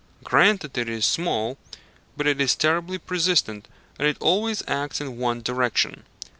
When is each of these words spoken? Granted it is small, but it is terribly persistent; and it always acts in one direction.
Granted 0.23 0.75
it 0.79 0.89
is 0.89 1.05
small, 1.05 1.59
but 2.17 2.25
it 2.25 2.41
is 2.41 2.55
terribly 2.55 2.97
persistent; 2.97 3.67
and 3.99 4.07
it 4.07 4.17
always 4.19 4.63
acts 4.67 4.99
in 4.99 5.17
one 5.17 5.43
direction. 5.43 6.05